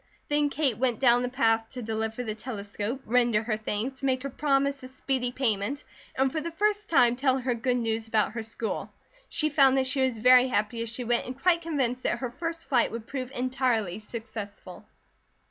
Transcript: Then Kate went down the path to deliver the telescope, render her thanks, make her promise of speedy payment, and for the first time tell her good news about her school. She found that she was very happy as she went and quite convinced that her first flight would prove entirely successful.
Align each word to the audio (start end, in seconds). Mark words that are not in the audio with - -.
Then 0.29 0.49
Kate 0.49 0.79
went 0.79 0.99
down 0.99 1.21
the 1.21 1.29
path 1.29 1.69
to 1.73 1.83
deliver 1.83 2.23
the 2.23 2.33
telescope, 2.33 3.03
render 3.05 3.43
her 3.43 3.55
thanks, 3.55 4.01
make 4.01 4.23
her 4.23 4.31
promise 4.31 4.81
of 4.81 4.89
speedy 4.89 5.31
payment, 5.31 5.83
and 6.15 6.31
for 6.31 6.41
the 6.41 6.49
first 6.49 6.89
time 6.89 7.15
tell 7.15 7.37
her 7.37 7.53
good 7.53 7.77
news 7.77 8.07
about 8.07 8.31
her 8.31 8.41
school. 8.41 8.91
She 9.29 9.49
found 9.49 9.77
that 9.77 9.85
she 9.85 10.01
was 10.01 10.17
very 10.17 10.47
happy 10.47 10.81
as 10.81 10.89
she 10.89 11.03
went 11.03 11.27
and 11.27 11.39
quite 11.39 11.61
convinced 11.61 12.01
that 12.01 12.17
her 12.17 12.31
first 12.31 12.67
flight 12.67 12.91
would 12.91 13.05
prove 13.05 13.29
entirely 13.29 13.99
successful. 13.99 14.87